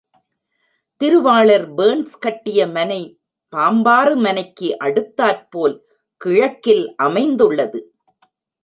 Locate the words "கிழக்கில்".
6.21-6.95